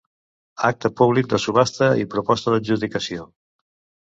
Acte 0.69 0.89
públic 1.01 1.29
de 1.33 1.39
subhasta 1.43 1.91
i 2.05 2.09
proposta 2.15 2.55
d'adjudicació. 2.55 3.29